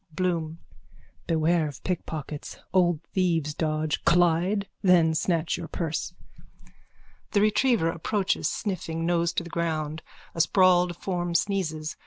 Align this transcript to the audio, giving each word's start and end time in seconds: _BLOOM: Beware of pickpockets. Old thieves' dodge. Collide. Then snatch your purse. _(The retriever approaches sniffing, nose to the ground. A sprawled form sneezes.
_BLOOM: 0.15 0.57
Beware 1.27 1.67
of 1.67 1.83
pickpockets. 1.83 2.57
Old 2.73 3.03
thieves' 3.13 3.53
dodge. 3.53 4.03
Collide. 4.03 4.67
Then 4.81 5.13
snatch 5.13 5.57
your 5.57 5.67
purse. 5.67 6.15
_(The 7.33 7.39
retriever 7.41 7.87
approaches 7.91 8.49
sniffing, 8.49 9.05
nose 9.05 9.31
to 9.33 9.43
the 9.43 9.51
ground. 9.51 10.01
A 10.33 10.41
sprawled 10.41 10.97
form 10.97 11.35
sneezes. 11.35 11.97